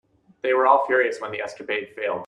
They 0.41 0.53
were 0.53 0.65
all 0.65 0.85
furious 0.87 1.19
when 1.21 1.31
the 1.31 1.41
escapade 1.41 1.89
failed. 1.95 2.19